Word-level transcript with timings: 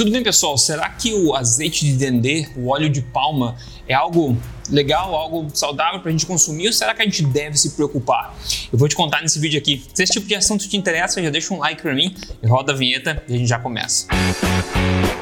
Tudo 0.00 0.12
bem, 0.12 0.22
pessoal? 0.22 0.56
Será 0.56 0.88
que 0.88 1.12
o 1.12 1.34
azeite 1.34 1.84
de 1.84 1.92
dendê, 1.92 2.48
o 2.56 2.68
óleo 2.68 2.88
de 2.88 3.02
palma, 3.02 3.54
é 3.86 3.92
algo 3.92 4.34
legal, 4.70 5.14
algo 5.14 5.50
saudável 5.52 6.00
para 6.00 6.08
a 6.08 6.12
gente 6.12 6.24
consumir 6.24 6.68
ou 6.68 6.72
será 6.72 6.94
que 6.94 7.02
a 7.02 7.04
gente 7.04 7.22
deve 7.22 7.58
se 7.58 7.72
preocupar? 7.72 8.34
Eu 8.72 8.78
vou 8.78 8.88
te 8.88 8.96
contar 8.96 9.20
nesse 9.20 9.38
vídeo 9.38 9.58
aqui. 9.58 9.84
Se 9.92 10.02
esse 10.02 10.14
tipo 10.14 10.26
de 10.26 10.34
assunto 10.34 10.66
te 10.66 10.74
interessa, 10.74 11.22
já 11.22 11.28
deixa 11.28 11.52
um 11.52 11.58
like 11.58 11.82
para 11.82 11.94
mim 11.94 12.16
e 12.42 12.46
roda 12.46 12.72
a 12.72 12.74
vinheta 12.74 13.22
e 13.28 13.34
a 13.34 13.36
gente 13.36 13.48
já 13.48 13.58
começa. 13.58 14.06
Música 14.10 15.19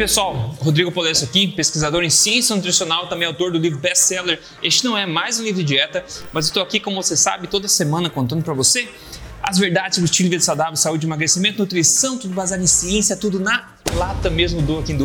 pessoal? 0.00 0.56
Rodrigo 0.62 0.90
Polesso 0.90 1.26
aqui, 1.26 1.46
pesquisador 1.46 2.02
em 2.02 2.08
ciência 2.08 2.56
nutricional, 2.56 3.06
também 3.06 3.28
autor 3.28 3.52
do 3.52 3.58
livro 3.58 3.78
best-seller. 3.78 4.40
Este 4.62 4.82
não 4.82 4.96
é 4.96 5.04
mais 5.04 5.38
um 5.38 5.42
livro 5.42 5.62
de 5.62 5.74
dieta, 5.74 6.02
mas 6.32 6.46
estou 6.46 6.62
aqui, 6.62 6.80
como 6.80 7.02
você 7.02 7.14
sabe, 7.14 7.46
toda 7.46 7.68
semana 7.68 8.08
contando 8.08 8.42
para 8.42 8.54
você 8.54 8.88
as 9.42 9.58
verdades 9.58 9.96
sobre 9.96 10.06
estilo 10.06 10.30
de 10.30 10.36
vida 10.36 10.42
saudável, 10.42 10.74
saúde, 10.74 11.06
emagrecimento, 11.06 11.58
nutrição, 11.58 12.16
tudo 12.16 12.32
baseado 12.32 12.62
em 12.62 12.66
ciência, 12.66 13.14
tudo 13.14 13.38
na 13.38 13.74
lata 13.94 14.30
mesmo 14.30 14.62
do 14.62 14.78
aqui 14.78 14.94
do. 14.94 15.04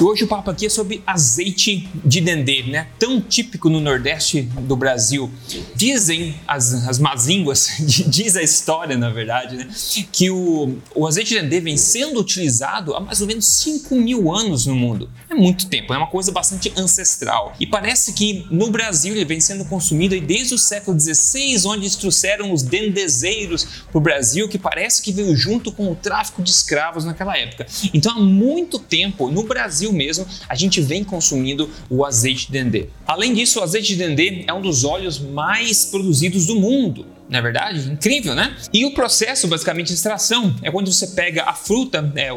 E 0.00 0.04
hoje 0.04 0.24
o 0.24 0.26
papo 0.26 0.50
aqui 0.50 0.66
é 0.66 0.68
sobre 0.68 1.02
azeite 1.06 1.88
de 2.04 2.20
dendê, 2.20 2.64
né? 2.64 2.88
Tão 2.98 3.20
típico 3.20 3.68
no 3.68 3.80
Nordeste 3.80 4.42
do 4.42 4.74
Brasil. 4.74 5.30
Dizem 5.76 6.34
as, 6.46 6.88
as 6.88 6.98
más 6.98 7.26
línguas, 7.26 7.68
diz 8.08 8.36
a 8.36 8.42
história, 8.42 8.96
na 8.96 9.10
verdade, 9.10 9.56
né? 9.56 9.68
Que 10.10 10.30
o, 10.30 10.76
o 10.94 11.06
azeite 11.06 11.34
de 11.34 11.40
dendê 11.40 11.60
vem 11.60 11.76
sendo 11.76 12.18
utilizado 12.20 12.94
há 12.94 13.00
mais 13.00 13.20
ou 13.20 13.26
menos 13.26 13.46
5 13.46 13.94
mil 13.94 14.34
anos 14.34 14.66
no 14.66 14.74
mundo. 14.74 15.08
É 15.32 15.34
muito 15.34 15.66
tempo, 15.66 15.94
é 15.94 15.96
uma 15.96 16.06
coisa 16.06 16.30
bastante 16.30 16.70
ancestral. 16.76 17.54
E 17.58 17.66
parece 17.66 18.12
que 18.12 18.46
no 18.50 18.70
Brasil 18.70 19.14
ele 19.14 19.24
vem 19.24 19.40
sendo 19.40 19.64
consumido 19.64 20.20
desde 20.20 20.54
o 20.54 20.58
século 20.58 21.00
XVI, 21.00 21.66
onde 21.66 21.84
eles 21.84 21.96
trouxeram 21.96 22.52
os 22.52 22.62
dendezeiros 22.62 23.66
para 23.90 23.96
o 23.96 24.00
Brasil, 24.00 24.46
que 24.46 24.58
parece 24.58 25.00
que 25.00 25.10
veio 25.10 25.34
junto 25.34 25.72
com 25.72 25.90
o 25.90 25.96
tráfico 25.96 26.42
de 26.42 26.50
escravos 26.50 27.06
naquela 27.06 27.34
época. 27.36 27.66
Então 27.94 28.12
há 28.12 28.20
muito 28.20 28.78
tempo 28.78 29.30
no 29.30 29.42
Brasil 29.42 29.62
Brasil 29.72 29.90
mesmo, 29.90 30.26
a 30.48 30.54
gente 30.54 30.82
vem 30.82 31.02
consumindo 31.02 31.70
o 31.88 32.04
azeite 32.04 32.46
de 32.46 32.52
dendê. 32.52 32.88
Além 33.06 33.32
disso, 33.32 33.58
o 33.58 33.62
azeite 33.62 33.88
de 33.88 33.96
dendê 33.96 34.44
é 34.46 34.52
um 34.52 34.60
dos 34.60 34.84
óleos 34.84 35.18
mais 35.18 35.86
produzidos 35.86 36.44
do 36.44 36.56
mundo 36.56 37.06
não 37.32 37.38
é 37.38 37.42
verdade? 37.42 37.90
Incrível, 37.90 38.34
né? 38.34 38.54
E 38.72 38.84
o 38.84 38.92
processo, 38.92 39.48
basicamente, 39.48 39.86
de 39.88 39.94
extração 39.94 40.54
é 40.62 40.70
quando 40.70 40.92
você 40.92 41.06
pega 41.08 41.44
a 41.44 41.54
fruta, 41.54 42.12
é, 42.14 42.28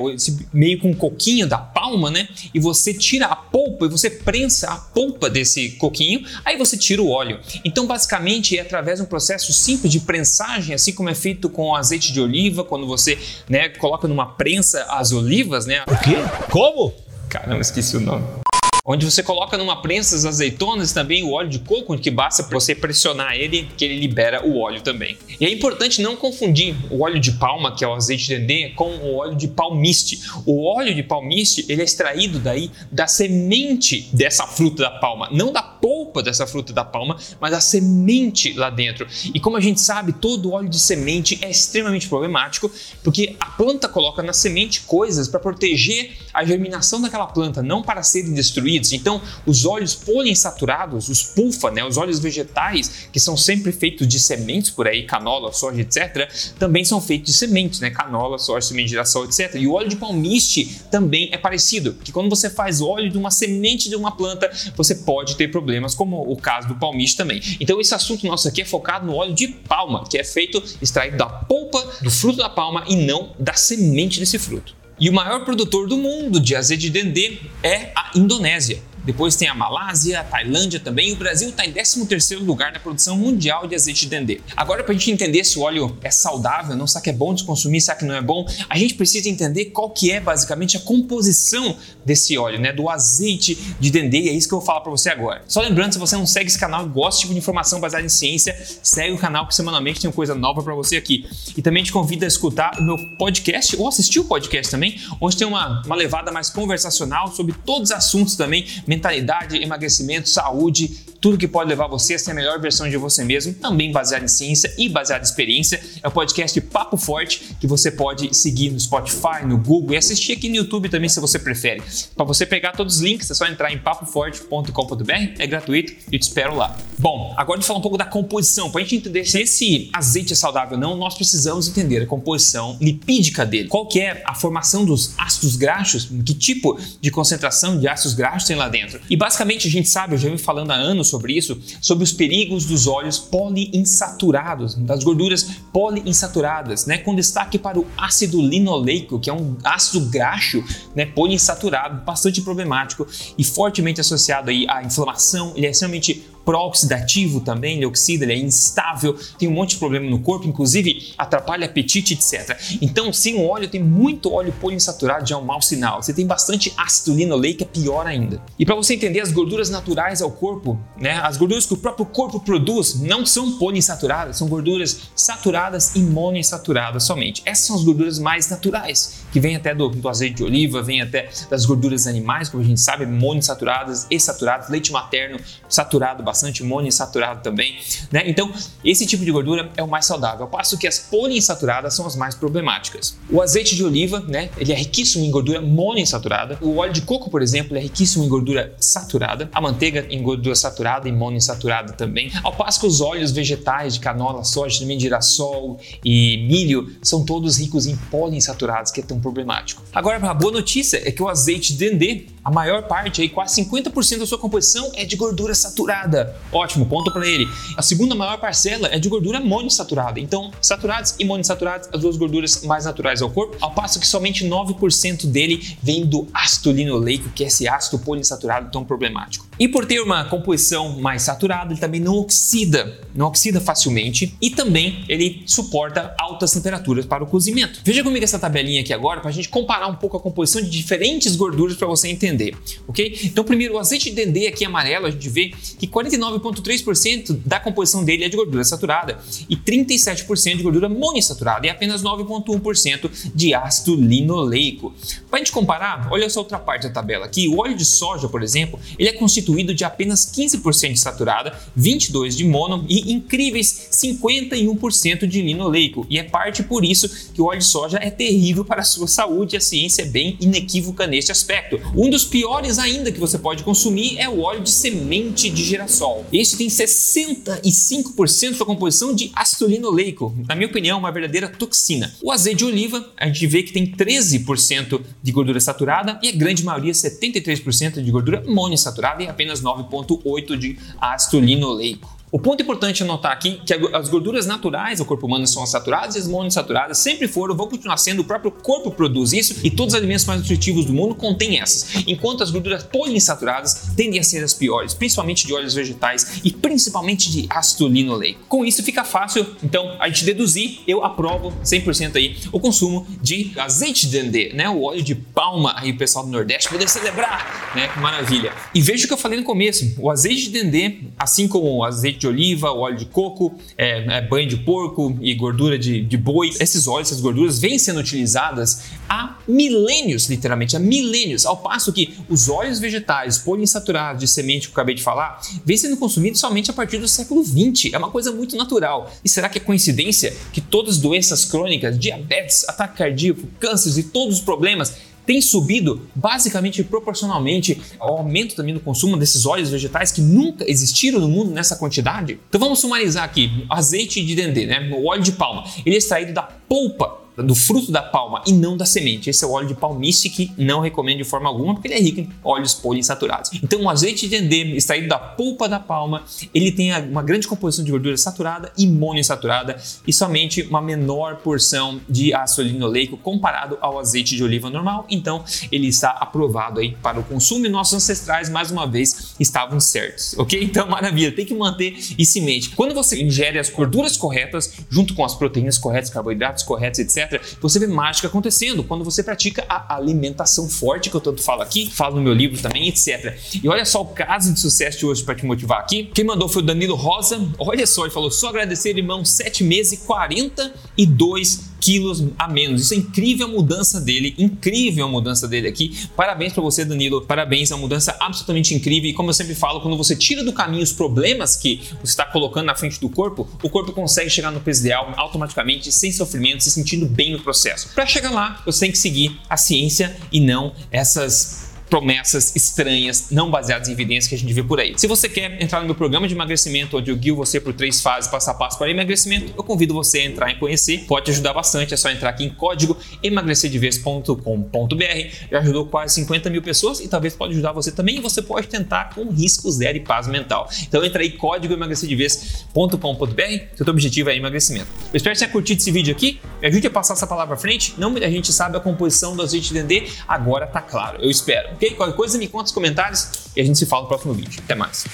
meio 0.54 0.80
com 0.80 0.92
um 0.92 0.96
coquinho 0.96 1.46
da 1.46 1.58
palma, 1.58 2.10
né? 2.10 2.30
E 2.54 2.60
você 2.62 2.94
tira 2.94 3.26
a 3.26 3.36
polpa 3.36 3.86
e 3.86 3.90
você 3.90 4.10
prensa 4.10 4.72
a 4.72 4.78
polpa 4.78 5.30
desse 5.30 5.72
coquinho, 5.72 6.26
aí 6.46 6.58
você 6.58 6.78
tira 6.78 7.02
o 7.02 7.10
óleo. 7.10 7.42
Então, 7.66 7.86
basicamente, 7.86 8.58
é 8.58 8.62
através 8.62 9.00
de 9.00 9.04
um 9.04 9.08
processo 9.08 9.52
simples 9.52 9.92
de 9.92 10.00
prensagem, 10.00 10.74
assim 10.74 10.94
como 10.94 11.10
é 11.10 11.16
feito 11.16 11.50
com 11.50 11.76
azeite 11.76 12.14
de 12.14 12.22
oliva, 12.22 12.64
quando 12.64 12.88
você 12.88 13.20
né, 13.50 13.68
coloca 13.68 14.08
numa 14.08 14.26
prensa 14.26 14.86
as 14.90 15.12
olivas, 15.12 15.66
né? 15.66 15.84
O 15.88 15.98
quê? 15.98 16.16
Como? 16.50 16.94
Caramba, 17.28 17.60
esqueci 17.60 17.98
o 17.98 18.00
nome 18.00 18.45
onde 18.86 19.04
você 19.04 19.24
coloca 19.24 19.58
numa 19.58 19.82
prensa 19.82 20.16
as 20.16 20.26
azeitonas 20.26 20.94
também 20.94 21.24
o 21.24 21.32
óleo 21.32 21.50
de 21.50 21.60
coco, 21.60 21.98
que 21.98 22.12
basta 22.12 22.44
você 22.44 22.76
pressionar 22.76 23.36
ele 23.36 23.68
que 23.76 23.84
ele 23.84 24.00
libera 24.00 24.46
o 24.46 24.60
óleo 24.60 24.82
também. 24.82 25.18
E 25.40 25.46
é 25.46 25.52
importante 25.52 26.02
não 26.02 26.16
confundir 26.16 26.76
o 26.92 27.04
óleo 27.04 27.20
de 27.20 27.32
palma, 27.32 27.76
que 27.76 27.84
é 27.84 27.88
o 27.88 27.94
azeite 27.94 28.28
de 28.28 28.38
dendê, 28.38 28.70
com 28.76 28.90
o 28.90 29.16
óleo 29.16 29.36
de 29.36 29.48
palmiste. 29.48 30.22
O 30.46 30.64
óleo 30.64 30.94
de 30.94 31.02
palmiste 31.02 31.66
ele 31.68 31.82
é 31.82 31.86
extraído 31.86 32.38
daí 32.38 32.70
da 32.92 33.08
semente 33.08 34.08
dessa 34.14 34.46
fruta 34.46 34.84
da 34.84 34.92
palma, 34.92 35.30
não 35.32 35.52
da 35.52 35.64
polpa 35.64 36.22
dessa 36.22 36.46
fruta 36.46 36.72
da 36.72 36.86
palma, 36.86 37.18
mas 37.40 37.54
a 37.54 37.62
semente 37.62 38.54
lá 38.54 38.70
dentro. 38.70 39.08
E 39.34 39.40
como 39.40 39.58
a 39.58 39.62
gente 39.62 39.82
sabe, 39.82 40.14
todo 40.14 40.52
óleo 40.52 40.70
de 40.70 40.80
semente 40.80 41.40
é 41.42 41.50
extremamente 41.50 42.08
problemático, 42.08 42.72
porque 43.04 43.36
a 43.40 43.48
planta 43.48 43.88
coloca 43.88 44.22
na 44.22 44.34
semente 44.34 44.82
coisas 44.82 45.28
para 45.28 45.40
proteger 45.40 46.12
a 46.36 46.44
germinação 46.44 47.02
daquela 47.02 47.26
planta, 47.26 47.64
não 47.64 47.82
para 47.82 48.04
serem 48.04 48.34
destruídos. 48.34 48.92
Então, 48.92 49.22
os 49.46 49.66
óleos 49.66 49.96
poliinsaturados, 49.96 51.08
os 51.08 51.24
pulfa, 51.24 51.72
né, 51.72 51.84
os 51.84 51.98
óleos 51.98 52.20
vegetais, 52.20 53.08
que 53.12 53.20
são 53.20 53.38
sempre 53.38 53.72
feitos 53.72 54.08
de 54.08 54.20
sementes 54.20 54.70
por 54.70 54.88
aí, 54.88 55.04
canola, 55.04 55.52
soja, 55.54 55.82
etc., 55.82 56.30
também 56.60 56.84
são 56.84 57.00
feitos 57.00 57.32
de 57.32 57.38
sementes, 57.38 57.80
né, 57.80 57.90
canola, 57.90 58.38
soja, 58.38 58.68
semente 58.68 58.88
de 58.88 58.92
girassol, 58.92 59.26
etc. 59.26 59.56
E 59.56 59.66
o 59.66 59.74
óleo 59.74 59.90
de 59.90 59.96
palmiste 59.96 60.82
também 60.92 61.30
é 61.32 61.38
parecido, 61.38 61.94
porque 61.94 62.12
quando 62.12 62.30
você 62.30 62.50
faz 62.50 62.82
óleo 62.82 63.10
de 63.10 63.18
uma 63.18 63.32
semente 63.32 63.90
de 63.90 63.96
uma 63.96 64.12
planta, 64.12 64.52
você 64.76 64.96
pode 64.96 65.36
ter 65.38 65.50
problemas 65.50 65.96
como 65.96 66.22
o 66.22 66.36
caso 66.36 66.68
do 66.68 66.76
palmiste 66.76 67.16
também. 67.16 67.42
Então, 67.60 67.80
esse 67.80 67.94
assunto 67.94 68.28
nosso 68.28 68.48
aqui 68.48 68.62
é 68.62 68.66
focado 68.66 69.06
no 69.06 69.16
óleo 69.16 69.34
de 69.34 69.48
palma, 69.48 70.04
que 70.10 70.18
é 70.18 70.24
feito 70.24 70.62
extraído 70.82 71.18
da 71.18 71.28
polpa 71.28 71.82
do 72.02 72.12
fruto 72.12 72.38
da 72.38 72.50
palma 72.50 72.84
e 72.88 72.96
não 72.96 73.34
da 73.40 73.54
semente 73.54 74.20
desse 74.20 74.38
fruto. 74.38 74.85
E 75.00 75.10
o 75.10 75.14
maior 75.14 75.44
produtor 75.44 75.88
do 75.88 75.98
mundo 75.98 76.40
de 76.40 76.56
azeite 76.56 76.84
de 76.84 76.90
dendê 76.90 77.38
é 77.62 77.92
a 77.96 78.12
Indonésia. 78.16 78.82
Depois 79.06 79.36
tem 79.36 79.48
a 79.48 79.54
Malásia, 79.54 80.22
a 80.22 80.24
Tailândia 80.24 80.80
também. 80.80 81.14
O 81.14 81.16
Brasil 81.16 81.50
está 81.50 81.66
em 81.66 81.72
13º 81.72 82.44
lugar 82.44 82.74
na 82.74 82.80
produção 82.80 83.18
mundial 83.18 83.68
de 83.68 83.76
azeite 83.76 84.02
de 84.02 84.08
dendê. 84.08 84.42
Agora, 84.58 84.84
para 84.84 84.94
a 84.94 84.98
gente 84.98 85.12
entender 85.12 85.44
se 85.44 85.60
o 85.60 85.62
óleo 85.62 85.96
é 86.02 86.10
saudável, 86.10 86.76
não 86.76 86.88
será 86.88 87.02
que 87.02 87.10
é 87.10 87.14
bom 87.14 87.34
de 87.34 87.44
consumir, 87.44 87.82
será 87.82 87.96
que 87.96 88.06
não 88.06 88.16
é 88.16 88.22
bom, 88.22 88.46
a 88.68 88.78
gente 88.78 88.96
precisa 88.96 89.30
entender 89.30 89.66
qual 89.66 89.90
que 89.92 90.12
é 90.12 90.20
basicamente 90.20 90.76
a 90.78 90.80
composição 90.80 91.78
desse 92.04 92.38
óleo, 92.38 92.60
né, 92.60 92.74
do 92.74 92.90
azeite 92.90 93.56
de 93.80 93.92
dendê. 93.92 94.22
E 94.22 94.30
é 94.30 94.34
isso 94.34 94.48
que 94.48 94.54
eu 94.54 94.60
vou 94.60 94.66
falar 94.66 94.82
para 94.82 94.92
você 94.92 95.10
agora. 95.10 95.44
Só 95.48 95.62
lembrando, 95.62 95.94
se 95.94 96.00
você 96.00 96.16
não 96.16 96.26
segue 96.26 96.48
esse 96.48 96.60
canal 96.60 96.86
e 96.86 96.90
gosta 96.90 97.22
tipo 97.22 97.34
de 97.34 97.40
informação 97.40 97.80
baseada 97.80 98.06
em 98.06 98.10
ciência, 98.10 98.56
segue 98.82 99.14
o 99.14 99.18
canal 99.18 99.48
que 99.48 99.56
semanalmente 99.56 100.02
tem 100.02 100.12
coisa 100.12 100.34
nova 100.34 100.64
para 100.64 100.74
você 100.74 100.98
aqui. 100.98 101.28
E 101.56 101.62
também 101.62 101.84
te 101.84 101.92
convido 101.92 102.26
a 102.26 102.28
escutar 102.28 102.80
o 102.80 102.84
meu 102.84 102.98
podcast 103.18 103.76
ou 103.78 103.88
assistir 103.88 104.20
o 104.20 104.26
podcast 104.26 104.72
também, 104.72 105.00
onde 105.22 105.38
tem 105.38 105.46
uma, 105.46 105.84
uma 105.86 105.96
levada 105.96 106.32
mais 106.32 106.50
conversacional 106.50 107.32
sobre 107.32 107.54
todos 107.66 107.90
os 107.90 107.96
assuntos 107.96 108.36
também 108.36 108.66
mentalidade, 108.96 109.62
emagrecimento, 109.62 110.30
saúde, 110.30 110.98
tudo 111.26 111.40
que 111.40 111.48
pode 111.48 111.68
levar 111.68 111.88
você 111.88 112.14
a 112.14 112.20
ser 112.20 112.30
a 112.30 112.34
melhor 112.36 112.62
versão 112.62 112.88
de 112.88 112.96
você 112.98 113.24
mesmo, 113.24 113.52
também 113.56 113.92
baseado 113.92 114.22
em 114.22 114.28
ciência 114.28 114.72
e 114.78 114.88
baseado 114.88 115.22
em 115.22 115.24
experiência. 115.24 115.82
É 116.04 116.08
o 116.08 116.12
podcast 116.12 116.62
Papo 116.62 116.98
Forte 116.98 117.56
que 117.60 117.66
você 117.66 117.90
pode 117.90 118.32
seguir 118.38 118.70
no 118.70 118.80
Spotify, 118.80 119.44
no 119.44 119.58
Google 119.58 119.96
e 119.96 119.98
assistir 119.98 120.34
aqui 120.34 120.48
no 120.50 120.56
YouTube 120.58 120.88
também 120.88 121.10
se 121.10 121.20
você 121.20 121.40
prefere. 121.40 121.82
Para 122.16 122.26
você 122.26 122.46
pegar 122.46 122.74
todos 122.74 122.98
os 122.98 123.02
links, 123.02 123.32
é 123.32 123.34
só 123.34 123.48
entrar 123.48 123.74
em 123.74 123.80
papoforte.com.br, 123.80 125.12
é 125.40 125.48
gratuito 125.48 125.94
e 126.12 126.20
te 126.20 126.22
espero 126.22 126.56
lá. 126.56 126.78
Bom, 127.00 127.34
agora 127.36 127.60
de 127.60 127.66
falar 127.66 127.80
um 127.80 127.82
pouco 127.82 127.98
da 127.98 128.06
composição. 128.06 128.70
Para 128.70 128.82
a 128.82 128.84
gente 128.84 128.98
entender 128.98 129.26
se 129.26 129.42
esse 129.42 129.90
azeite 129.94 130.34
é 130.34 130.36
saudável 130.36 130.76
ou 130.76 130.80
não, 130.80 130.96
nós 130.96 131.16
precisamos 131.16 131.68
entender 131.68 132.04
a 132.04 132.06
composição 132.06 132.78
lipídica 132.80 133.44
dele. 133.44 133.68
Qual 133.68 133.88
que 133.88 134.00
é 134.00 134.22
a 134.28 134.36
formação 134.36 134.86
dos 134.86 135.16
ácidos 135.18 135.56
graxos, 135.56 136.08
que 136.24 136.36
tipo 136.36 136.80
de 137.02 137.10
concentração 137.10 137.80
de 137.80 137.88
ácidos 137.88 138.14
graxos 138.14 138.48
tem 138.48 138.56
lá 138.56 138.70
dentro. 138.70 139.02
E 139.10 139.16
basicamente 139.16 139.68
a 139.68 139.72
gente 139.72 139.90
sabe, 139.90 140.14
eu 140.14 140.20
já 140.20 140.28
venho 140.28 140.38
falando 140.38 140.70
há 140.70 140.76
anos 140.76 141.15
sobre 141.16 141.38
isso, 141.38 141.58
sobre 141.82 142.04
os 142.04 142.12
perigos 142.12 142.66
dos 142.66 142.88
óleos 142.88 143.18
poliinsaturados, 143.18 144.76
das 144.76 145.04
gorduras 145.04 145.44
poliinsaturadas, 145.72 146.86
né, 146.86 146.98
com 146.98 147.16
destaque 147.16 147.58
para 147.58 147.80
o 147.80 147.88
ácido 147.98 148.42
linoleico, 148.42 149.20
que 149.20 149.30
é 149.30 149.34
um 149.34 149.56
ácido 149.64 150.02
graxo, 150.10 150.64
né, 150.96 151.06
poliinsaturado, 151.06 152.04
bastante 152.06 152.42
problemático 152.42 153.08
e 153.38 153.44
fortemente 153.44 154.02
associado 154.02 154.50
aí 154.50 154.66
à 154.70 154.84
inflamação, 154.84 155.54
ele 155.56 155.66
é 155.66 155.72
extremamente 155.72 156.24
pró-oxidativo 156.46 157.42
também, 157.42 157.78
ele 157.78 157.86
oxida, 157.86 158.24
ele 158.24 158.34
é 158.34 158.38
instável, 158.38 159.18
tem 159.38 159.50
um 159.50 159.52
monte 159.52 159.72
de 159.72 159.78
problema 159.78 160.10
no 160.10 160.20
corpo, 160.20 160.48
inclusive 160.48 161.14
atrapalha 161.18 161.66
apetite, 161.66 162.14
etc. 162.14 162.58
Então, 162.82 163.12
se 163.12 163.34
um 163.34 163.48
óleo 163.50 163.68
tem 163.68 163.84
muito 163.84 164.32
óleo 164.32 164.54
poliinsaturado, 164.62 165.28
já 165.28 165.36
é 165.36 165.40
um 165.40 165.44
mau 165.44 165.62
sinal. 165.62 166.04
Se 166.04 166.14
tem 166.14 166.26
bastante 166.26 166.72
ácido 166.78 167.16
linoleico, 167.16 167.64
é 167.64 167.66
pior 167.66 168.06
ainda. 168.06 168.42
E 168.58 168.66
para 168.66 168.76
você 168.76 168.94
entender 168.94 169.20
as 169.20 169.32
gorduras 169.32 169.70
naturais 169.70 170.22
ao 170.22 170.32
corpo, 170.32 170.80
né, 170.98 171.20
as 171.24 171.38
gorduras 171.38 171.66
que 171.66 171.74
o 171.74 171.78
próprio 171.78 172.06
corpo 172.06 172.40
produz 172.40 173.00
não 173.02 173.26
são 173.26 173.58
poliinsaturadas, 173.58 174.38
são 174.38 174.48
gorduras 174.48 175.10
saturadas 175.16 175.96
e 175.96 176.00
monoinsaturadas 176.00 177.04
somente. 177.04 177.42
Essas 177.46 177.66
são 177.66 177.76
as 177.76 177.84
gorduras 177.84 178.20
mais 178.20 178.50
naturais, 178.50 179.25
que 179.32 179.40
vêm 179.40 179.56
até 179.56 179.74
do, 179.74 179.90
do 179.90 180.10
azeite 180.10 180.36
de 180.36 180.44
oliva, 180.44 180.82
vêm 180.82 181.02
até 181.02 181.30
das 181.50 181.66
gorduras 181.66 182.08
animais, 182.08 182.50
como 182.50 182.64
a 182.64 182.66
gente 182.66 182.80
sabe, 182.80 183.06
monoinsaturadas 183.06 184.08
e 184.10 184.20
saturadas, 184.20 184.70
leite 184.70 184.92
materno 184.92 185.40
saturado 185.68 186.24
bastante 186.24 186.64
monoinsaturado 186.64 187.42
também, 187.42 187.78
né? 188.12 188.24
Então, 188.26 188.52
esse 188.84 189.06
tipo 189.06 189.24
de 189.24 189.32
gordura 189.32 189.70
é 189.76 189.84
o 189.84 189.88
mais 189.88 190.06
saudável, 190.06 190.44
ao 190.44 190.50
passo 190.50 190.78
que 190.78 190.88
as 190.88 191.00
poliinsaturadas 191.00 191.94
são 191.94 192.06
as 192.06 192.16
mais 192.16 192.36
problemáticas. 192.36 193.18
O 193.30 193.42
azeite 193.42 193.76
de 193.76 193.84
oliva, 193.84 194.20
né, 194.22 194.50
ele 194.58 194.72
é 194.72 194.76
riquíssimo 194.76 195.24
em 195.26 195.32
gordura 195.32 195.62
monoinsaturada. 195.62 196.58
O 196.62 196.78
óleo 196.78 196.94
de 196.94 197.02
coco, 197.02 197.30
por 197.30 197.42
exemplo, 197.42 197.76
é 197.78 197.80
riquíssimo 197.80 198.24
em 198.24 198.30
gordura 198.30 198.74
saturada. 198.80 199.50
A 199.54 199.62
manteiga 199.62 200.06
em 200.10 200.22
gordura 200.22 200.56
saturada 200.56 201.08
e 201.08 201.12
monoinsaturada 201.12 201.94
também. 201.94 202.32
Ao 202.44 202.54
passo 202.54 202.80
que 202.80 202.88
os 202.88 203.02
óleos 203.02 203.32
vegetais 203.32 203.96
de 203.96 204.00
canola, 204.00 204.44
soja, 204.44 204.80
também 204.80 204.98
de 204.98 205.04
girassol 205.04 205.80
e 206.04 206.46
milho 206.48 206.96
são 207.02 207.26
todos 207.26 207.58
ricos 207.58 207.88
em 207.88 207.96
poliinsaturados, 207.96 208.92
que 208.92 209.00
estão 209.00 209.20
problemático. 209.26 209.82
Agora, 209.92 210.18
a 210.30 210.34
boa 210.36 210.52
notícia 210.52 211.02
é 211.04 211.12
que 211.12 211.24
o 211.24 211.28
azeite 211.28 211.74
de 211.74 211.90
dendê, 211.90 212.26
a 212.44 212.52
maior 212.52 212.84
parte, 212.84 213.24
aí, 213.24 213.30
quase 213.30 213.60
50% 213.64 214.20
da 214.20 214.26
sua 214.28 214.38
composição 214.38 214.92
é 214.94 215.04
de 215.04 215.16
gordura 215.16 215.56
saturada. 215.56 216.36
Ótimo, 216.52 216.86
ponto 216.86 217.12
para 217.12 217.28
ele. 217.28 217.48
A 217.76 217.82
segunda 217.82 218.14
maior 218.14 218.38
parcela 218.38 218.88
é 218.90 219.00
de 219.00 219.10
gordura 219.10 219.40
monoinsaturada. 219.40 220.20
Então, 220.20 220.52
saturados 220.62 221.16
e 221.18 221.26
monoinsaturados, 221.26 221.90
as 221.92 222.00
duas 222.00 222.18
gorduras 222.18 222.64
mais 222.64 222.86
naturais 222.86 223.24
ao 223.24 223.32
corpo, 223.32 223.58
ao 223.60 223.72
passo 223.72 224.00
que 224.00 224.06
somente 224.06 224.46
9% 224.46 225.26
dele 225.26 225.76
vem 225.82 226.06
do 226.06 226.28
ácido 226.32 226.72
linoleico, 226.72 227.30
que 227.30 227.44
é 227.44 227.48
esse 227.48 227.68
ácido 227.68 227.98
poliinsaturado 227.98 228.70
tão 228.72 228.86
problemático. 228.86 229.48
E 229.58 229.70
por 229.70 229.86
ter 229.86 230.02
uma 230.02 230.26
composição 230.26 231.00
mais 231.00 231.22
saturada, 231.22 231.72
ele 231.72 231.80
também 231.80 232.02
não 232.02 232.16
oxida, 232.16 233.00
não 233.16 233.28
oxida 233.28 233.62
facilmente 233.62 234.36
e 234.42 234.50
também 234.50 235.06
ele 235.08 235.44
suporta 235.46 236.14
altas 236.20 236.52
temperaturas 236.52 237.06
para 237.06 237.24
o 237.24 237.28
cozimento. 237.28 237.80
Veja 237.84 238.04
comigo 238.04 238.24
essa 238.24 238.38
tabelinha 238.38 238.82
aqui 238.82 238.94
agora 238.94 239.22
para 239.22 239.30
a 239.30 239.34
gente 239.34 239.48
comparar 239.48 239.88
um 239.88 239.96
pouco 239.96 240.18
a 240.18 240.20
composição 240.20 240.62
de 240.62 240.70
diferentes 240.70 241.38
gorduras 241.38 241.78
para 241.78 241.88
você 241.88 242.10
entender, 242.10 242.54
ok? 242.86 243.18
Então, 243.24 243.46
primeiro, 243.46 243.76
o 243.76 243.80
azeite 243.80 244.10
de 244.10 244.16
dendê 244.16 244.48
aqui 244.48 244.66
amarelo, 244.66 245.06
a 245.06 245.12
gente 245.12 245.30
vê 245.30 245.54
que 245.80 245.88
49,3% 245.88 247.40
da 247.46 247.60
composição 247.60 248.04
dele 248.04 248.26
é 248.26 248.30
de 248.30 248.36
gordura 248.36 248.64
saturada 248.66 249.18
e 249.50 249.56
37% 249.56 250.58
de 250.58 250.64
gordura 250.64 250.90
monoinsaturada 250.90 251.66
e 251.66 251.70
apenas 251.70 252.04
9,1% 252.04 253.10
de 253.34 253.54
ácido 253.54 253.96
linoleico. 253.96 254.94
Para 255.30 255.38
a 255.38 255.40
gente 255.40 255.54
comparar, 255.54 256.10
olha 256.12 256.30
só 256.30 256.42
outra 256.42 256.60
parte 256.60 256.84
da 256.84 256.90
tabela 256.90 257.26
aqui, 257.26 257.48
o 257.48 257.60
óleo 257.60 257.76
de 257.76 257.86
soja, 257.86 258.28
por 258.28 258.44
exemplo, 258.44 258.78
ele 259.00 259.08
é 259.08 259.14
constituído 259.14 259.45
de 259.46 259.84
apenas 259.84 260.26
15% 260.26 260.94
de 260.94 261.00
saturada, 261.00 261.58
22% 261.78 262.36
de 262.36 262.44
mono 262.46 262.86
e 262.88 263.12
incríveis 263.12 263.90
51% 263.92 265.28
de 265.28 265.42
linoleico. 265.42 266.06
E 266.10 266.18
é 266.18 266.24
parte 266.24 266.64
por 266.64 266.84
isso 266.84 267.10
que 267.34 267.42
o 267.42 267.46
óleo 267.46 267.60
de 267.60 267.66
soja 267.66 268.00
é 268.02 268.10
terrível 268.10 268.66
para 268.66 268.82
a 268.82 268.86
sua 268.86 269.08
saúde, 269.08 269.58
a 269.58 269.62
ciência 269.62 270.02
é 270.04 270.06
bem 270.06 270.38
inequívoca 270.40 271.08
neste 271.08 271.32
aspecto. 271.32 271.80
Um 271.96 272.10
dos 272.10 272.26
piores 272.26 272.80
ainda 272.80 273.12
que 273.12 273.20
você 273.20 273.38
pode 273.38 273.64
consumir 273.64 274.18
é 274.18 274.28
o 274.30 274.42
óleo 274.42 274.62
de 274.62 274.72
semente 274.72 275.50
de 275.50 275.64
girassol. 275.64 276.26
Este 276.32 276.58
tem 276.58 276.68
65% 276.68 278.58
da 278.58 278.66
composição 278.66 279.14
de 279.14 279.32
ácido 279.36 279.68
linoleico, 279.68 280.36
na 280.48 280.56
minha 280.56 280.68
opinião, 280.68 281.00
uma 281.00 281.12
verdadeira 281.12 281.48
toxina. 281.48 282.14
O 282.22 282.32
azeite 282.32 282.60
de 282.60 282.66
oliva, 282.66 283.12
a 283.18 283.28
gente 283.28 283.48
vê 283.48 283.64
que 283.64 283.74
tem 283.74 283.86
13% 283.86 285.02
de 285.22 285.32
gordura 285.32 285.60
saturada 285.60 286.20
e 286.22 286.30
a 286.30 286.32
grande 286.32 286.64
maioria, 286.64 286.94
73% 286.94 288.02
de 288.02 288.12
gordura 288.12 288.44
monoinsaturada 288.48 289.24
e 289.24 289.28
apenas 289.36 289.62
9,8% 289.62 290.58
de 290.58 290.80
ácido 291.00 291.42
linoleico. 291.42 292.15
O 292.32 292.40
ponto 292.40 292.62
importante 292.62 293.04
a 293.04 293.06
notar 293.06 293.32
aqui 293.32 293.62
é 293.62 293.78
que 293.78 293.96
as 293.96 294.10
gorduras 294.10 294.48
naturais 294.48 294.98
do 294.98 295.06
corpo 295.06 295.28
humano 295.28 295.46
são 295.46 295.66
saturadas 295.66 296.16
e 296.16 296.20
as 296.20 296.28
monoinsaturadas 296.28 296.98
sempre 296.98 297.28
foram, 297.28 297.56
vão 297.56 297.68
continuar 297.68 297.98
sendo, 297.98 298.22
o 298.22 298.26
próprio 298.26 298.52
corpo 298.52 298.90
produz 298.90 299.32
isso 299.32 299.56
e 299.64 299.70
todos 299.70 299.94
os 299.94 299.98
alimentos 299.98 300.26
mais 300.26 300.42
nutritivos 300.42 300.86
do 300.86 300.94
mundo 300.94 301.14
contêm 301.14 301.60
essas, 301.60 302.04
enquanto 302.08 302.42
as 302.42 302.50
gorduras 302.50 302.84
poliinsaturadas 302.84 303.92
tendem 303.96 304.20
a 304.20 304.24
ser 304.24 304.44
as 304.44 304.54
piores, 304.54 304.94
principalmente 304.94 305.46
de 305.46 305.54
óleos 305.54 305.76
vegetais 305.76 306.42
e 306.44 306.52
principalmente 306.52 307.32
de 307.32 307.46
ácido 307.50 307.88
linoleico. 307.88 308.40
Com 308.50 308.66
isso 308.66 308.84
fica 308.84 309.04
fácil, 309.04 309.46
então, 309.64 309.96
a 310.00 310.08
gente 310.10 310.26
deduzir, 310.26 310.80
eu 310.88 311.06
aprovo 311.06 311.54
100% 311.64 312.16
aí 312.16 312.38
o 312.52 312.60
consumo 312.60 313.06
de 313.22 313.54
azeite 313.56 314.08
de 314.08 314.20
dendê, 314.20 314.52
né, 314.54 314.68
o 314.68 314.82
óleo 314.82 315.04
de 315.04 315.14
palma 315.14 315.76
aí 315.78 315.92
o 315.92 315.98
pessoal 315.98 316.26
do 316.26 316.32
Nordeste 316.32 316.70
poder 316.70 316.90
celebrar, 316.90 317.72
né, 317.76 317.90
maravilha. 318.02 318.52
E 318.74 318.82
veja 318.82 319.06
o 319.06 319.08
que 319.08 319.14
eu 319.14 319.18
falei 319.18 319.40
no 319.40 319.46
começo, 319.46 319.96
o 320.00 320.10
azeite 320.10 320.46
de 320.46 320.50
dendê, 320.50 320.98
assim 321.20 321.48
como 321.48 321.78
o 321.78 321.84
azeite 321.84 322.15
de 322.20 322.28
oliva, 322.28 322.72
óleo 322.72 322.98
de 322.98 323.06
coco, 323.06 323.56
é, 323.78 324.18
é, 324.18 324.22
banho 324.22 324.48
de 324.48 324.58
porco 324.58 325.18
e 325.22 325.34
gordura 325.36 325.78
de, 325.78 326.02
de 326.02 326.18
boi. 326.18 326.52
Esses 326.60 326.88
óleos, 326.88 327.10
essas 327.10 327.22
gorduras 327.22 327.60
vêm 327.60 327.78
sendo 327.78 328.00
utilizadas 328.00 328.84
há 329.08 329.38
milênios, 329.48 330.28
literalmente, 330.30 330.76
há 330.76 330.80
milênios, 330.80 331.46
ao 331.46 331.58
passo 331.58 331.94
que 331.94 332.18
os 332.30 332.50
óleos 332.50 332.80
vegetais 332.80 333.38
poliinsaturados 333.38 334.20
de 334.20 334.28
semente 334.28 334.68
que 334.68 334.72
eu 334.72 334.76
acabei 334.76 334.96
de 334.96 335.04
falar, 335.04 335.42
vêm 335.66 335.78
sendo 335.78 335.98
consumidos 335.98 336.40
somente 336.40 336.72
a 336.72 336.74
partir 336.74 336.98
do 336.98 337.08
século 337.08 337.44
20. 337.44 337.94
É 337.94 337.98
uma 337.98 338.12
coisa 338.12 338.32
muito 338.32 338.56
natural. 338.56 339.12
E 339.24 339.30
será 339.30 339.50
que 339.50 339.58
é 339.58 339.62
coincidência 339.62 340.36
que 340.52 340.62
todas 340.62 340.96
as 340.96 341.02
doenças 341.02 341.46
crônicas, 341.46 341.98
diabetes, 341.98 342.68
ataque 342.68 342.98
cardíaco, 342.98 343.42
cânceres 343.60 343.98
e 343.98 344.04
todos 344.04 344.36
os 344.36 344.42
problemas 344.42 344.94
tem 345.26 345.42
subido 345.42 346.08
basicamente 346.14 346.84
proporcionalmente 346.84 347.82
ao 348.00 348.20
aumento 348.20 348.56
também 348.56 348.74
do 348.74 348.80
consumo 348.80 349.18
desses 349.18 349.46
óleos 349.46 349.70
vegetais 349.70 350.12
que 350.12 350.22
nunca 350.22 350.70
existiram 350.70 351.20
no 351.20 351.28
mundo 351.28 351.52
nessa 351.52 351.76
quantidade? 351.76 352.40
Então 352.48 352.60
vamos 352.60 352.80
sumarizar 352.80 353.24
aqui: 353.24 353.66
azeite 353.70 354.24
de 354.24 354.36
dendê, 354.36 354.66
né? 354.66 354.92
o 354.96 355.08
óleo 355.08 355.24
de 355.24 355.34
palma, 355.34 355.66
ele 355.86 355.96
é 355.96 355.98
extraído 355.98 356.34
da 356.34 356.44
polpa 356.44 357.25
do 357.38 357.56
fruto 357.56 357.92
da 357.92 358.02
palma 358.02 358.42
e 358.46 358.54
não 358.54 358.78
da 358.78 358.86
semente. 358.86 359.30
Esse 359.30 359.44
é 359.44 359.48
o 359.48 359.52
óleo 359.52 359.68
de 359.68 359.76
palmice 359.76 360.30
que 360.30 360.52
não 360.58 360.80
recomendo 360.80 361.18
de 361.18 361.24
forma 361.24 361.50
alguma 361.50 361.74
porque 361.74 361.88
ele 361.88 361.96
é 361.96 362.00
rico 362.00 362.20
em 362.22 362.30
óleos 362.44 362.74
poliinsaturados. 362.74 363.52
Então, 363.62 363.84
o 363.84 363.90
azeite 363.90 364.28
de 364.28 364.40
dendê 364.40 364.76
extraído 364.76 365.08
da 365.08 365.18
polpa 365.18 365.68
da 365.68 365.80
palma, 365.80 366.24
ele 366.54 366.72
tem 366.72 366.92
uma 367.04 367.22
grande 367.22 367.48
composição 367.48 367.84
de 367.84 367.92
gordura 367.92 368.18
saturada 368.18 368.72
e 368.78 368.88
monoinsaturada 368.88 369.78
e 370.06 370.14
somente 370.14 370.62
uma 370.64 370.82
menor 370.82 371.38
porção 371.38 372.00
de 372.08 372.34
ácido 372.34 372.64
linoleico 372.64 373.18
comparado 373.18 373.78
ao 373.82 374.00
azeite 374.00 374.36
de 374.36 374.44
oliva 374.44 374.70
normal. 374.70 375.06
Então, 375.10 375.44
ele 375.72 375.88
está 375.88 376.10
aprovado 376.12 376.80
aí 376.80 376.96
para 377.02 377.20
o 377.20 377.24
consumo 377.24 377.66
e 377.66 377.70
nossos 377.70 377.94
ancestrais, 377.96 378.50
mais 378.50 378.72
uma 378.72 378.88
vez, 378.88 379.36
estavam 379.40 379.80
certos, 379.80 380.38
ok? 380.38 380.62
Então, 380.64 380.88
maravilha, 380.88 381.32
tem 381.32 381.46
que 381.46 381.54
manter 381.54 381.98
isso 382.18 382.40
em 382.40 382.42
mente. 382.42 382.70
Quando 382.70 382.94
você 382.94 383.22
ingere 383.22 383.60
as 383.60 383.70
gorduras 383.70 384.18
corretas, 384.18 384.74
junto 384.90 385.14
com 385.14 385.24
as 385.24 385.36
proteínas 385.36 385.78
corretas, 385.78 386.10
carboidratos 386.10 386.64
corretos, 386.64 387.00
etc., 387.00 387.25
você 387.62 387.80
vê 387.80 387.88
mágica 387.88 388.28
acontecendo 388.28 388.84
quando 388.84 389.04
você 389.04 389.24
pratica 389.24 389.66
a 389.68 389.96
alimentação 389.96 390.70
forte, 390.70 391.10
que 391.10 391.16
eu 391.16 391.22
tanto 391.22 391.42
falo 391.42 391.62
aqui, 391.62 391.90
falo 391.92 392.18
no 392.18 392.22
meu 392.22 392.34
livro 392.34 392.62
também, 392.62 392.88
etc. 392.88 393.38
E 393.64 393.68
olha 393.68 393.86
só 393.86 394.02
o 394.02 394.08
caso 394.08 394.54
de 394.54 394.60
sucesso 394.60 395.00
de 395.00 395.06
hoje 395.06 395.24
para 395.24 395.36
te 395.36 395.46
motivar 395.46 395.80
aqui. 395.80 396.10
Quem 396.14 396.26
mandou 396.26 396.48
foi 396.48 396.62
o 396.62 396.66
Danilo 396.66 396.96
Rosa. 396.96 397.48
Olha 397.58 397.86
só, 397.88 398.04
ele 398.04 398.14
falou: 398.14 398.32
só 398.32 398.50
agradecer, 398.50 398.98
irmão, 398.98 399.24
7 399.24 399.64
meses 399.64 399.94
e 399.94 399.98
42 399.98 401.75
quilos 401.80 402.24
a 402.38 402.48
menos. 402.48 402.82
Isso 402.82 402.94
é 402.94 402.98
incrível 402.98 403.48
a 403.48 403.50
mudança 403.50 404.00
dele, 404.00 404.34
incrível 404.38 405.06
a 405.06 405.10
mudança 405.10 405.48
dele 405.48 405.68
aqui. 405.68 406.08
Parabéns 406.16 406.54
para 406.54 406.64
você, 406.64 406.84
Danilo. 406.86 407.22
Parabéns, 407.22 407.72
é 407.72 407.76
uma 407.76 407.82
mudança 407.82 408.16
absolutamente 408.20 408.74
incrível. 408.74 409.10
E 409.10 409.14
como 409.14 409.30
eu 409.30 409.34
sempre 409.34 409.56
falo, 409.56 409.82
quando 409.82 409.98
você 409.98 410.16
tira 410.16 410.44
do 410.44 410.54
caminho 410.54 410.84
os 410.84 410.92
problemas 410.92 411.56
que 411.56 411.82
você 412.02 412.12
está 412.12 412.26
colocando 412.26 412.66
na 412.66 412.76
frente 412.76 413.00
do 413.00 413.10
corpo, 413.10 413.48
o 413.62 413.70
corpo 413.70 413.92
consegue 413.92 414.30
chegar 414.30 414.52
no 414.52 414.60
peso 414.60 414.82
ideal 414.82 415.14
automaticamente, 415.18 415.92
sem 415.92 416.12
sofrimento, 416.12 416.64
se 416.64 416.72
sentindo 416.72 417.06
bem 417.06 417.32
no 417.32 417.40
processo. 417.40 417.90
Para 417.94 418.06
chegar 418.06 418.32
lá, 418.32 418.62
você 418.66 418.82
tem 418.82 418.92
que 418.92 418.98
seguir 418.98 419.40
a 419.50 419.58
ciência 419.58 420.16
e 420.32 420.40
não 420.40 420.74
essas 420.92 421.65
promessas 421.90 422.56
estranhas, 422.56 423.28
não 423.32 423.50
baseadas 423.50 423.88
em 423.88 423.92
evidências 423.92 424.28
que 424.28 424.36
a 424.36 424.38
gente 424.38 424.54
vê 424.54 424.64
por 424.64 424.80
aí. 424.80 424.94
Se 424.98 425.08
você 425.08 425.30
quer 425.30 425.62
entrar 425.62 425.80
no 425.80 425.86
meu 425.86 425.96
programa 425.96 426.28
de 426.28 426.34
emagrecimento, 426.34 426.98
onde 426.98 427.12
eu 427.12 427.16
guio 427.16 427.36
você 427.36 427.60
por 427.60 427.74
três 427.74 428.02
fases, 428.02 428.30
passo 428.30 428.50
a 428.50 428.54
passo 428.54 428.78
para 428.78 428.90
emagrecimento, 428.90 429.54
eu 429.56 429.64
convido 429.64 429.94
você 429.94 430.20
a 430.20 430.26
entrar 430.26 430.52
e 430.52 430.56
conhecer. 430.56 431.06
Pode 431.08 431.32
ajudar 431.32 431.54
bastante, 431.54 431.94
é 431.94 431.98
só 431.98 432.10
entrar 432.10 432.30
aqui 432.30 432.44
em 432.44 432.50
código 432.50 432.98
emagrecerdevez.com.br. 433.22 435.06
Já 435.52 435.60
ajudou 435.60 435.86
quase 435.86 436.16
50 436.16 436.50
mil 436.50 436.62
pessoas 436.62 437.00
e 437.00 437.08
talvez 437.08 437.36
pode 437.36 437.54
ajudar 437.54 437.72
você 437.72 437.92
também. 437.92 438.18
E 438.18 438.20
você 438.20 438.42
pode 438.42 438.68
tentar 438.68 439.14
com 439.14 439.30
risco 439.30 439.72
zero 439.72 439.98
e 439.98 440.02
paz 440.02 440.28
mental. 440.28 440.70
Então 440.88 441.04
entra 441.04 441.22
aí, 441.22 441.32
código 441.32 441.74
emagrecerdevez.com.br. 441.74 443.76
Seu 443.76 443.86
objetivo 443.88 444.30
é 444.30 444.36
emagrecimento. 444.36 444.88
Eu 445.14 445.18
espero 445.18 445.34
que 445.34 445.40
você 445.40 445.46
tenha 445.46 445.52
curtido 445.52 445.80
esse 445.80 445.92
vídeo 445.92 446.14
aqui. 446.14 446.40
Me 446.62 446.68
ajude 446.68 446.88
a 446.88 446.92
passar 446.92 447.14
essa 447.14 447.28
palavra 447.28 447.56
à 447.56 447.58
frente. 447.58 447.94
Não 447.98 448.10
muita 448.10 448.30
gente 448.30 448.52
sabe 448.52 448.78
a 448.78 448.80
composição 448.80 449.40
azeite 449.40 449.70
de 449.70 449.76
dendê. 449.76 450.08
Agora 450.28 450.66
tá 450.66 450.82
claro. 450.82 451.22
Eu 451.22 451.30
espero 451.30 451.75
ok? 451.76 451.96
Qualquer 451.96 452.16
coisa 452.16 452.38
me 452.38 452.48
conta 452.48 452.64
nos 452.64 452.72
comentários 452.72 453.50
e 453.56 453.62
a 453.62 453.64
gente 453.64 453.78
se 453.78 453.86
fala 453.86 454.04
no 454.04 454.08
próximo 454.08 454.34
vídeo. 454.34 454.62
Até 454.64 454.76
mais. 454.76 455.06